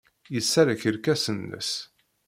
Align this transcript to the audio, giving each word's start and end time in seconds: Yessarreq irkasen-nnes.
Yessarreq 0.33 0.81
irkasen-nnes. 0.89 1.71